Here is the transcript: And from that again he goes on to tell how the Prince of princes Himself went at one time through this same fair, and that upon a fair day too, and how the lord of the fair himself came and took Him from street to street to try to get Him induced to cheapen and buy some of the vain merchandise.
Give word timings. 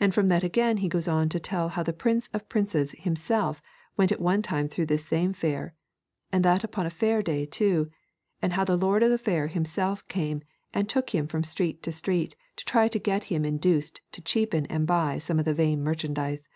And 0.00 0.14
from 0.14 0.28
that 0.28 0.42
again 0.42 0.78
he 0.78 0.88
goes 0.88 1.06
on 1.06 1.28
to 1.28 1.38
tell 1.38 1.68
how 1.68 1.82
the 1.82 1.92
Prince 1.92 2.28
of 2.32 2.48
princes 2.48 2.92
Himself 2.92 3.60
went 3.98 4.10
at 4.10 4.18
one 4.18 4.40
time 4.40 4.66
through 4.66 4.86
this 4.86 5.04
same 5.04 5.34
fair, 5.34 5.74
and 6.32 6.42
that 6.42 6.64
upon 6.64 6.86
a 6.86 6.96
fair 6.96 7.20
day 7.22 7.44
too, 7.44 7.90
and 8.40 8.54
how 8.54 8.64
the 8.64 8.78
lord 8.78 9.02
of 9.02 9.10
the 9.10 9.18
fair 9.18 9.48
himself 9.48 10.08
came 10.08 10.40
and 10.72 10.88
took 10.88 11.10
Him 11.10 11.28
from 11.28 11.44
street 11.44 11.82
to 11.82 11.92
street 11.92 12.34
to 12.56 12.64
try 12.64 12.88
to 12.88 12.98
get 12.98 13.24
Him 13.24 13.44
induced 13.44 14.00
to 14.12 14.22
cheapen 14.22 14.64
and 14.70 14.86
buy 14.86 15.18
some 15.18 15.38
of 15.38 15.44
the 15.44 15.52
vain 15.52 15.82
merchandise. 15.82 16.48